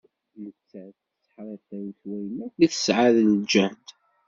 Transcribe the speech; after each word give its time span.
Nettat 0.43 0.95
tetteḥriṭṭiw 0.99 1.85
s 1.97 2.01
wayen 2.07 2.37
akk 2.45 2.57
i 2.65 2.67
tesɛa 2.71 3.07
n 3.11 3.29
lǧehd. 3.41 3.85